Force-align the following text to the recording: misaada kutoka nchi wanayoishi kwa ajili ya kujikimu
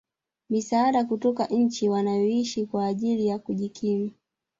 misaada 0.49 1.03
kutoka 1.03 1.45
nchi 1.45 1.89
wanayoishi 1.89 2.65
kwa 2.65 2.87
ajili 2.87 3.27
ya 3.27 3.39
kujikimu 3.39 4.11